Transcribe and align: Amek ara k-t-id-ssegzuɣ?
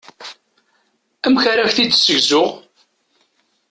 Amek 1.25 1.43
ara 1.51 1.69
k-t-id-ssegzuɣ? 1.69 2.49